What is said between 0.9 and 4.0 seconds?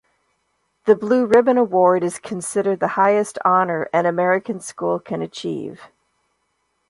Blue Ribbon award is considered the highest honor